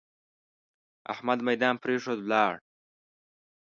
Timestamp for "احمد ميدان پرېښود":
1.13-2.19